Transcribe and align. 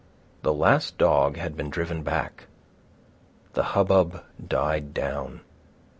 The 0.41 0.51
last 0.51 0.97
dog 0.97 1.37
had 1.37 1.55
been 1.55 1.69
driven 1.69 2.01
back. 2.01 2.45
The 3.53 3.61
hubbub 3.77 4.23
died 4.47 4.95
down. 4.95 5.41